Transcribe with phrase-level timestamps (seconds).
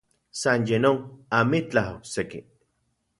[0.41, 0.97] San ye non,
[1.39, 2.41] amitlaj okse-ki.